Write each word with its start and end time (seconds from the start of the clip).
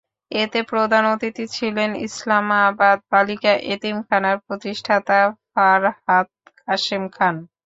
এতে 0.31 0.59
প্রধান 0.71 1.03
অতিথি 1.13 1.45
ছিলেন 1.55 1.89
ইসলামাবাদ 2.07 2.97
বালিকা 3.11 3.53
এতিমখানার 3.73 4.37
প্রতিষ্ঠাতা 4.45 5.19
ফারহাত 5.51 6.27
কাশেম 6.61 7.03
খান। 7.09 7.35